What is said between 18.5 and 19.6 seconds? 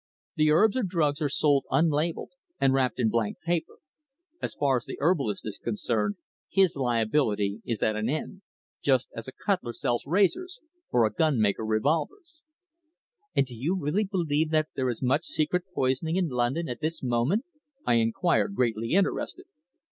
greatly interested.